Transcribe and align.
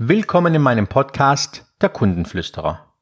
Willkommen 0.00 0.54
in 0.54 0.62
meinem 0.62 0.86
Podcast 0.86 1.66
Der 1.80 1.88
Kundenflüsterer. 1.88 2.94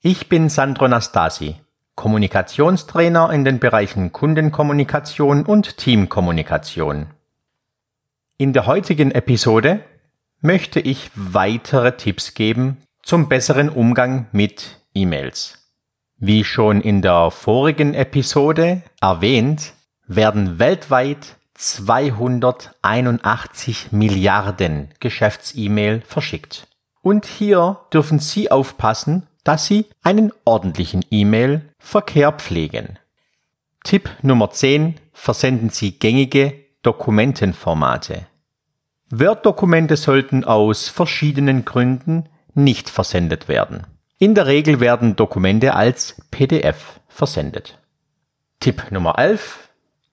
Ich 0.00 0.28
bin 0.28 0.48
Sandro 0.48 0.88
Nastasi, 0.88 1.60
Kommunikationstrainer 1.94 3.32
in 3.32 3.44
den 3.44 3.60
Bereichen 3.60 4.10
Kundenkommunikation 4.10 5.46
und 5.46 5.76
Teamkommunikation. 5.76 7.06
In 8.36 8.52
der 8.52 8.66
heutigen 8.66 9.12
Episode 9.12 9.78
möchte 10.40 10.80
ich 10.80 11.12
weitere 11.14 11.96
Tipps 11.96 12.34
geben 12.34 12.78
zum 13.04 13.28
besseren 13.28 13.68
Umgang 13.68 14.26
mit 14.32 14.80
E-Mails. 14.94 15.70
Wie 16.16 16.42
schon 16.42 16.80
in 16.80 17.00
der 17.00 17.30
vorigen 17.30 17.94
Episode 17.94 18.82
erwähnt, 19.00 19.72
werden 20.08 20.58
weltweit 20.58 21.37
281 21.58 23.90
Milliarden 23.90 24.90
Geschäfts-E-Mail 25.00 26.02
verschickt. 26.06 26.68
Und 27.02 27.26
hier 27.26 27.80
dürfen 27.92 28.20
Sie 28.20 28.50
aufpassen, 28.50 29.26
dass 29.42 29.66
Sie 29.66 29.86
einen 30.02 30.32
ordentlichen 30.44 31.04
E-Mail-Verkehr 31.10 32.30
pflegen. 32.32 32.98
Tipp 33.82 34.08
Nummer 34.22 34.52
10. 34.52 34.94
Versenden 35.12 35.70
Sie 35.70 35.98
gängige 35.98 36.54
Dokumentenformate. 36.82 38.28
Word-Dokumente 39.10 39.96
sollten 39.96 40.44
aus 40.44 40.88
verschiedenen 40.88 41.64
Gründen 41.64 42.28
nicht 42.54 42.88
versendet 42.88 43.48
werden. 43.48 43.84
In 44.18 44.36
der 44.36 44.46
Regel 44.46 44.78
werden 44.78 45.16
Dokumente 45.16 45.74
als 45.74 46.22
PDF 46.30 47.00
versendet. 47.08 47.78
Tipp 48.60 48.90
Nummer 48.90 49.18
11. 49.18 49.67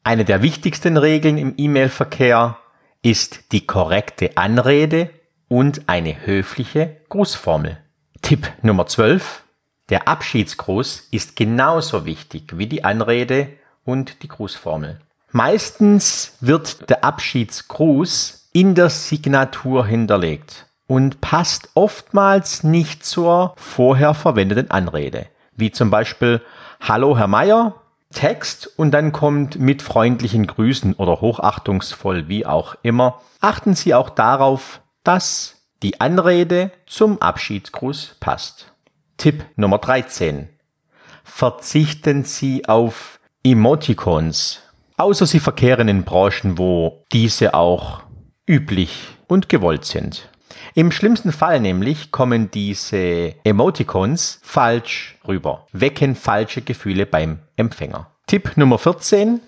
Eine 0.05 0.23
der 0.23 0.43
wichtigsten 0.43 0.97
Regeln 0.97 1.39
im 1.39 1.55
E-Mail-Verkehr 1.57 2.59
ist 3.01 3.51
die 3.51 3.65
korrekte 3.65 4.37
Anrede 4.37 5.09
und 5.47 5.89
eine 5.89 6.27
höfliche 6.27 6.97
Grußformel. 7.09 7.79
Tipp 8.21 8.47
Nummer 8.61 8.85
12. 8.85 9.41
Der 9.89 10.07
Abschiedsgruß 10.07 11.07
ist 11.09 11.35
genauso 11.35 12.05
wichtig 12.05 12.55
wie 12.55 12.67
die 12.67 12.83
Anrede 12.83 13.47
und 13.83 14.21
die 14.21 14.27
Grußformel. 14.27 14.99
Meistens 15.31 16.37
wird 16.39 16.87
der 16.87 17.03
Abschiedsgruß 17.03 18.51
in 18.53 18.75
der 18.75 18.91
Signatur 18.91 19.87
hinterlegt 19.87 20.67
und 20.85 21.19
passt 21.19 21.69
oftmals 21.73 22.63
nicht 22.63 23.03
zur 23.03 23.55
vorher 23.57 24.13
verwendeten 24.13 24.69
Anrede, 24.69 25.25
wie 25.55 25.71
zum 25.71 25.89
Beispiel 25.89 26.43
Hallo 26.79 27.17
Herr 27.17 27.25
Meier, 27.25 27.81
Text 28.15 28.67
und 28.77 28.91
dann 28.91 29.11
kommt 29.11 29.59
mit 29.59 29.83
freundlichen 29.83 30.47
Grüßen 30.47 30.93
oder 30.95 31.21
hochachtungsvoll, 31.21 32.27
wie 32.27 32.45
auch 32.45 32.75
immer. 32.81 33.21
Achten 33.41 33.75
Sie 33.75 33.93
auch 33.93 34.09
darauf, 34.09 34.81
dass 35.03 35.57
die 35.83 36.01
Anrede 36.01 36.71
zum 36.87 37.21
Abschiedsgruß 37.21 38.15
passt. 38.19 38.73
Tipp 39.17 39.45
Nummer 39.55 39.77
13. 39.77 40.49
Verzichten 41.23 42.23
Sie 42.23 42.65
auf 42.67 43.19
Emoticons, 43.43 44.61
außer 44.97 45.27
Sie 45.27 45.39
verkehren 45.39 45.87
in 45.87 46.03
Branchen, 46.03 46.57
wo 46.57 47.03
diese 47.11 47.53
auch 47.53 48.01
üblich 48.47 49.09
und 49.27 49.49
gewollt 49.49 49.85
sind. 49.85 50.29
Im 50.73 50.91
schlimmsten 50.91 51.31
Fall 51.31 51.59
nämlich 51.59 52.11
kommen 52.11 52.51
diese 52.51 53.35
Emoticons 53.43 54.39
falsch 54.43 55.17
rüber, 55.27 55.67
wecken 55.71 56.15
falsche 56.15 56.61
Gefühle 56.61 57.05
beim 57.05 57.39
Empfänger. 57.55 58.11
Tipp 58.27 58.57
Nummer 58.57 58.77
14. 58.77 59.41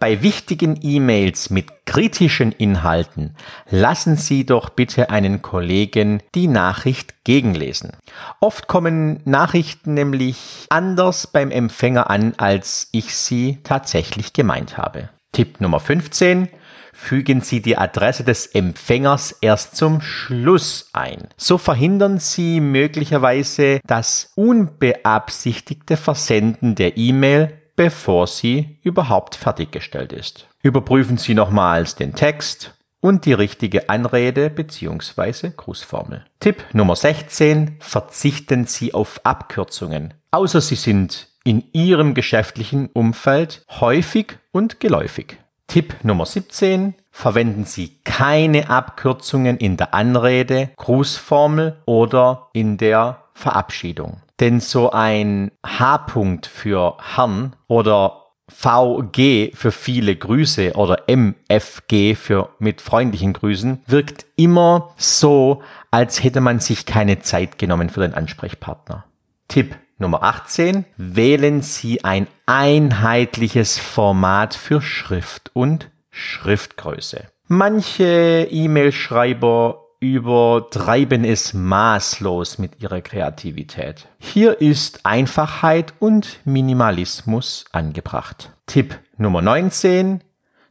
Bei 0.00 0.22
wichtigen 0.22 0.78
E-Mails 0.82 1.50
mit 1.50 1.86
kritischen 1.86 2.50
Inhalten 2.50 3.36
lassen 3.70 4.16
Sie 4.16 4.44
doch 4.44 4.70
bitte 4.70 5.10
einen 5.10 5.42
Kollegen 5.42 6.22
die 6.34 6.48
Nachricht 6.48 7.24
gegenlesen. 7.24 7.92
Oft 8.40 8.66
kommen 8.66 9.20
Nachrichten 9.24 9.94
nämlich 9.94 10.66
anders 10.70 11.28
beim 11.28 11.52
Empfänger 11.52 12.10
an, 12.10 12.34
als 12.36 12.88
ich 12.90 13.14
sie 13.14 13.60
tatsächlich 13.62 14.32
gemeint 14.32 14.76
habe. 14.76 15.10
Tipp 15.32 15.60
Nummer 15.60 15.78
15 15.78 16.48
fügen 16.94 17.42
Sie 17.42 17.60
die 17.60 17.76
Adresse 17.76 18.24
des 18.24 18.46
Empfängers 18.46 19.36
erst 19.40 19.76
zum 19.76 20.00
Schluss 20.00 20.88
ein. 20.92 21.28
So 21.36 21.58
verhindern 21.58 22.18
Sie 22.18 22.60
möglicherweise 22.60 23.80
das 23.86 24.32
unbeabsichtigte 24.36 25.96
Versenden 25.96 26.74
der 26.74 26.96
E-Mail, 26.96 27.60
bevor 27.76 28.26
sie 28.26 28.78
überhaupt 28.82 29.34
fertiggestellt 29.34 30.12
ist. 30.12 30.48
Überprüfen 30.62 31.18
Sie 31.18 31.34
nochmals 31.34 31.96
den 31.96 32.14
Text 32.14 32.74
und 33.00 33.26
die 33.26 33.34
richtige 33.34 33.88
Anrede 33.90 34.48
bzw. 34.48 35.50
Grußformel. 35.54 36.24
Tipp 36.40 36.64
Nummer 36.72 36.96
16. 36.96 37.76
Verzichten 37.80 38.66
Sie 38.66 38.94
auf 38.94 39.20
Abkürzungen, 39.24 40.14
außer 40.30 40.60
sie 40.60 40.76
sind 40.76 41.28
in 41.44 41.64
Ihrem 41.72 42.14
geschäftlichen 42.14 42.88
Umfeld 42.94 43.64
häufig 43.68 44.38
und 44.52 44.80
geläufig. 44.80 45.36
Tipp 45.66 45.96
Nummer 46.02 46.26
17. 46.26 46.94
Verwenden 47.10 47.64
Sie 47.64 47.98
keine 48.04 48.70
Abkürzungen 48.70 49.56
in 49.56 49.76
der 49.76 49.94
Anrede, 49.94 50.70
Grußformel 50.76 51.82
oder 51.86 52.48
in 52.52 52.76
der 52.76 53.24
Verabschiedung. 53.34 54.20
Denn 54.40 54.60
so 54.60 54.90
ein 54.90 55.50
H-Punkt 55.64 56.46
für 56.46 56.96
Herrn 57.14 57.56
oder 57.66 58.24
VG 58.48 59.52
für 59.54 59.72
viele 59.72 60.14
Grüße 60.14 60.74
oder 60.74 61.08
MFG 61.08 62.14
für 62.14 62.50
mit 62.58 62.80
freundlichen 62.80 63.32
Grüßen 63.32 63.82
wirkt 63.86 64.26
immer 64.36 64.92
so, 64.96 65.62
als 65.90 66.22
hätte 66.22 66.40
man 66.40 66.60
sich 66.60 66.84
keine 66.84 67.20
Zeit 67.20 67.58
genommen 67.58 67.88
für 67.88 68.00
den 68.00 68.14
Ansprechpartner. 68.14 69.04
Tipp 69.48 69.76
Nummer 70.04 70.22
18. 70.22 70.84
Wählen 70.98 71.62
Sie 71.62 72.04
ein 72.04 72.26
einheitliches 72.44 73.78
Format 73.78 74.52
für 74.52 74.82
Schrift 74.82 75.50
und 75.54 75.90
Schriftgröße. 76.10 77.24
Manche 77.48 78.46
E-Mail-Schreiber 78.50 79.80
übertreiben 80.00 81.24
es 81.24 81.54
maßlos 81.54 82.58
mit 82.58 82.82
ihrer 82.82 83.00
Kreativität. 83.00 84.06
Hier 84.18 84.60
ist 84.60 85.06
Einfachheit 85.06 85.94
und 86.00 86.40
Minimalismus 86.44 87.64
angebracht. 87.72 88.52
Tipp 88.66 88.98
Nummer 89.16 89.40
19 89.40 90.22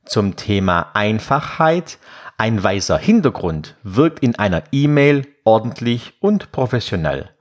zum 0.06 0.36
Thema 0.36 0.92
Einfachheit. 0.94 1.98
Ein 2.38 2.64
weißer 2.64 3.00
Hintergrund 3.00 3.78
wirkt 3.82 4.20
in 4.20 4.36
einer 4.36 4.62
E-Mail 4.72 5.26
ordentlich 5.44 6.14
und 6.20 6.52
professionell 6.52 7.33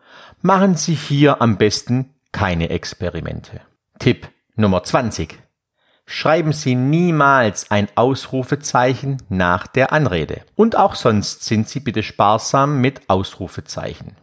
machen 0.42 0.74
Sie 0.74 0.94
hier 0.94 1.40
am 1.40 1.56
besten 1.56 2.14
keine 2.32 2.70
Experimente. 2.70 3.60
Tipp 3.98 4.28
Nummer 4.56 4.82
20. 4.82 5.38
Schreiben 6.04 6.52
Sie 6.52 6.74
niemals 6.74 7.70
ein 7.70 7.88
Ausrufezeichen 7.94 9.18
nach 9.28 9.66
der 9.66 9.92
Anrede. 9.92 10.42
Und 10.56 10.76
auch 10.76 10.94
sonst 10.94 11.44
sind 11.44 11.68
Sie 11.68 11.80
bitte 11.80 12.02
sparsam 12.02 12.80
mit 12.80 13.08
Ausrufezeichen. 13.08 14.16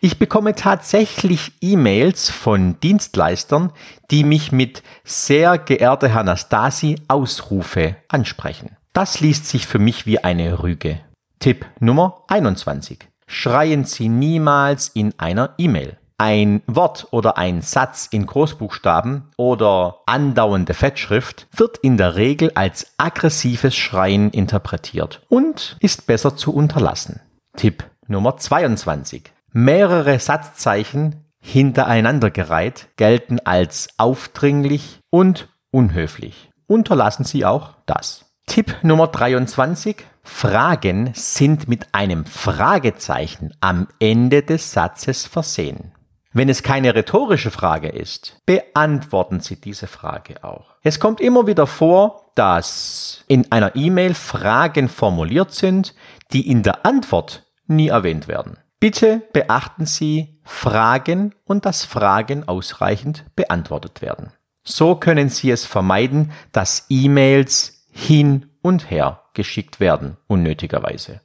Ich 0.00 0.18
bekomme 0.18 0.54
tatsächlich 0.54 1.52
E-Mails 1.60 2.30
von 2.30 2.80
Dienstleistern, 2.80 3.72
die 4.10 4.24
mich 4.24 4.52
mit 4.52 4.82
sehr 5.04 5.58
geehrte 5.58 6.08
Herr 6.08 6.22
Nastasi 6.22 6.96
Ausrufe 7.08 7.96
ansprechen. 8.08 8.76
Das 8.92 9.20
liest 9.20 9.46
sich 9.46 9.66
für 9.66 9.78
mich 9.78 10.06
wie 10.06 10.22
eine 10.22 10.62
Rüge. 10.62 11.00
Tipp 11.40 11.66
Nummer 11.80 12.24
21 12.28 13.06
schreien 13.26 13.84
Sie 13.84 14.08
niemals 14.08 14.88
in 14.88 15.14
einer 15.18 15.54
E-Mail. 15.58 15.98
Ein 16.18 16.62
Wort 16.66 17.08
oder 17.10 17.36
ein 17.36 17.60
Satz 17.60 18.08
in 18.10 18.24
Großbuchstaben 18.24 19.30
oder 19.36 19.98
andauernde 20.06 20.72
Fettschrift 20.72 21.46
wird 21.54 21.76
in 21.78 21.98
der 21.98 22.16
Regel 22.16 22.52
als 22.54 22.94
aggressives 22.96 23.74
Schreien 23.74 24.30
interpretiert 24.30 25.22
und 25.28 25.76
ist 25.80 26.06
besser 26.06 26.34
zu 26.34 26.54
unterlassen. 26.54 27.20
Tipp 27.54 27.84
Nummer 28.08 28.38
22. 28.38 29.30
Mehrere 29.52 30.18
Satzzeichen 30.18 31.26
hintereinandergereiht 31.38 32.88
gelten 32.96 33.38
als 33.40 33.88
aufdringlich 33.98 35.00
und 35.10 35.48
unhöflich. 35.70 36.50
Unterlassen 36.66 37.24
Sie 37.24 37.44
auch 37.44 37.74
das. 37.86 38.25
Tipp 38.46 38.76
Nummer 38.82 39.08
23. 39.08 39.96
Fragen 40.22 41.10
sind 41.14 41.68
mit 41.68 41.92
einem 41.92 42.24
Fragezeichen 42.24 43.52
am 43.60 43.88
Ende 43.98 44.42
des 44.42 44.72
Satzes 44.72 45.26
versehen. 45.26 45.92
Wenn 46.32 46.48
es 46.48 46.62
keine 46.62 46.94
rhetorische 46.94 47.50
Frage 47.50 47.88
ist, 47.88 48.40
beantworten 48.46 49.40
Sie 49.40 49.60
diese 49.60 49.88
Frage 49.88 50.42
auch. 50.44 50.76
Es 50.82 51.00
kommt 51.00 51.20
immer 51.20 51.46
wieder 51.46 51.66
vor, 51.66 52.30
dass 52.34 53.24
in 53.26 53.50
einer 53.50 53.74
E-Mail 53.74 54.14
Fragen 54.14 54.88
formuliert 54.88 55.52
sind, 55.52 55.94
die 56.32 56.48
in 56.48 56.62
der 56.62 56.86
Antwort 56.86 57.44
nie 57.66 57.88
erwähnt 57.88 58.28
werden. 58.28 58.58
Bitte 58.78 59.22
beachten 59.32 59.86
Sie 59.86 60.40
Fragen 60.44 61.34
und 61.44 61.66
dass 61.66 61.84
Fragen 61.84 62.46
ausreichend 62.46 63.24
beantwortet 63.34 64.02
werden. 64.02 64.32
So 64.62 64.94
können 64.96 65.30
Sie 65.30 65.50
es 65.50 65.64
vermeiden, 65.64 66.32
dass 66.52 66.86
E-Mails 66.88 67.75
hin 67.96 68.50
und 68.60 68.90
her 68.90 69.22
geschickt 69.32 69.80
werden, 69.80 70.18
unnötigerweise. 70.26 71.22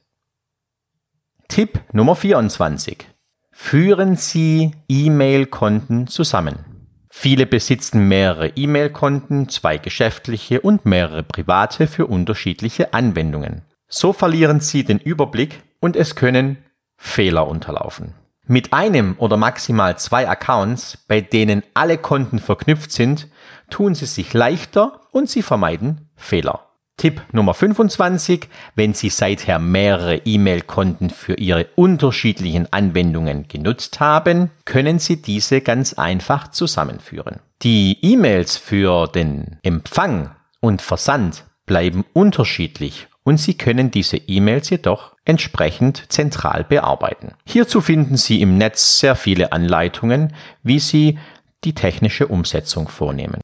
Tipp 1.46 1.80
Nummer 1.92 2.16
24. 2.16 3.06
Führen 3.50 4.16
Sie 4.16 4.72
E-Mail-Konten 4.88 6.06
zusammen. 6.06 6.88
Viele 7.10 7.44
besitzen 7.44 8.08
mehrere 8.08 8.48
E-Mail-Konten, 8.48 9.50
zwei 9.50 9.76
geschäftliche 9.76 10.62
und 10.62 10.86
mehrere 10.86 11.22
private 11.22 11.86
für 11.86 12.06
unterschiedliche 12.06 12.94
Anwendungen. 12.94 13.66
So 13.86 14.14
verlieren 14.14 14.60
Sie 14.60 14.82
den 14.82 14.98
Überblick 14.98 15.62
und 15.78 15.94
es 15.94 16.16
können 16.16 16.56
Fehler 16.96 17.48
unterlaufen. 17.48 18.14
Mit 18.46 18.72
einem 18.72 19.16
oder 19.18 19.36
maximal 19.36 19.98
zwei 19.98 20.26
Accounts, 20.26 21.04
bei 21.06 21.20
denen 21.20 21.62
alle 21.74 21.98
Konten 21.98 22.38
verknüpft 22.38 22.92
sind, 22.92 23.28
tun 23.68 23.94
Sie 23.94 24.06
sich 24.06 24.32
leichter 24.32 25.00
und 25.12 25.28
Sie 25.28 25.42
vermeiden 25.42 26.08
Fehler. 26.22 26.72
Tipp 26.96 27.22
Nummer 27.32 27.54
25. 27.54 28.48
Wenn 28.74 28.94
Sie 28.94 29.08
seither 29.08 29.58
mehrere 29.58 30.18
E-Mail-Konten 30.18 31.10
für 31.10 31.34
Ihre 31.34 31.66
unterschiedlichen 31.74 32.72
Anwendungen 32.72 33.48
genutzt 33.48 33.98
haben, 33.98 34.50
können 34.64 34.98
Sie 34.98 35.20
diese 35.20 35.62
ganz 35.62 35.94
einfach 35.94 36.48
zusammenführen. 36.48 37.40
Die 37.62 37.98
E-Mails 38.02 38.56
für 38.56 39.08
den 39.08 39.58
Empfang 39.62 40.30
und 40.60 40.82
Versand 40.82 41.44
bleiben 41.66 42.04
unterschiedlich 42.12 43.08
und 43.24 43.38
Sie 43.38 43.54
können 43.54 43.90
diese 43.90 44.16
E-Mails 44.16 44.70
jedoch 44.70 45.14
entsprechend 45.24 46.04
zentral 46.12 46.64
bearbeiten. 46.64 47.34
Hierzu 47.44 47.80
finden 47.80 48.16
Sie 48.16 48.40
im 48.40 48.58
Netz 48.58 48.98
sehr 49.00 49.16
viele 49.16 49.52
Anleitungen, 49.52 50.34
wie 50.62 50.78
Sie 50.78 51.18
die 51.64 51.74
technische 51.74 52.26
Umsetzung 52.26 52.88
vornehmen. 52.88 53.40